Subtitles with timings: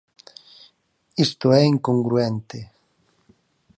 [1.25, 2.59] Isto é incongruente.